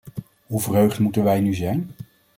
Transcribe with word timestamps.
Hoe 0.45 0.61
verheugd 0.61 0.99
moeten 0.99 1.23
wij 1.23 1.39
nu 1.41 1.53
zijn? 1.53 1.91